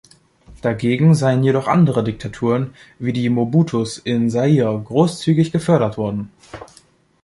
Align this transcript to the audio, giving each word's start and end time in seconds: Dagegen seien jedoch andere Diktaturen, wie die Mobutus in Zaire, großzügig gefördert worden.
Dagegen 0.63 1.13
seien 1.13 1.43
jedoch 1.43 1.67
andere 1.67 2.03
Diktaturen, 2.03 2.73
wie 2.97 3.13
die 3.13 3.29
Mobutus 3.29 3.99
in 3.99 4.31
Zaire, 4.31 4.81
großzügig 4.83 5.51
gefördert 5.51 5.95
worden. 5.99 6.31